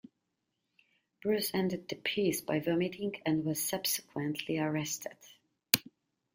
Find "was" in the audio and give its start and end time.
3.45-3.63